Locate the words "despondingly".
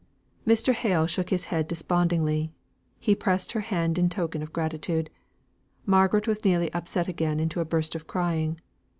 1.67-2.51